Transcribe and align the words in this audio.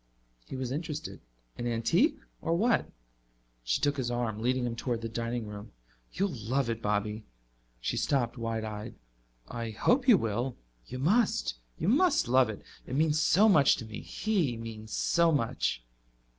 He 0.47 0.55
was 0.55 0.71
interested. 0.71 1.21
"An 1.59 1.67
antique? 1.67 2.17
Or 2.41 2.55
what?" 2.55 2.89
She 3.63 3.79
took 3.79 3.97
his 3.97 4.09
arm, 4.09 4.39
leading 4.39 4.65
him 4.65 4.75
toward 4.75 5.01
the 5.01 5.07
dining 5.07 5.45
room. 5.45 5.73
"You'll 6.11 6.33
love 6.33 6.71
it, 6.71 6.81
Bobby." 6.81 7.23
She 7.79 7.97
stopped, 7.97 8.35
wide 8.35 8.63
eyed. 8.63 8.95
"I 9.47 9.69
hope 9.69 10.07
you 10.07 10.17
will. 10.17 10.57
You 10.87 10.97
must; 10.97 11.53
you 11.77 11.87
must 11.87 12.27
love 12.27 12.49
it. 12.49 12.63
It 12.87 12.95
means 12.95 13.19
so 13.21 13.47
much 13.47 13.75
to 13.75 13.85
me 13.85 13.99
he 14.01 14.57
means 14.57 14.91
so 14.91 15.31
much." 15.31 15.83